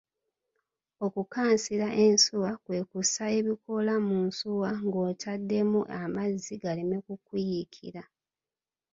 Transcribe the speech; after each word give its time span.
Okukansira 1.05 1.87
ensuwa 2.05 2.51
kwe 2.63 2.79
kussa 2.89 3.23
ebikoola 3.39 3.93
mu 4.07 4.17
nsuwa 4.27 4.71
ng’otaddemu 4.85 5.79
amazzi 6.01 6.53
galeme 6.63 6.97
ku 7.05 7.13
kuyiikira. 7.25 8.03